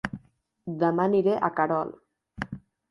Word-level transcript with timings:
Dema 0.85 1.05
aniré 1.11 1.37
a 1.49 1.53
Querol 1.61 1.95